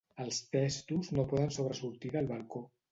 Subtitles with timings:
[0.23, 2.69] Els testos no poden sobresortir del balcó.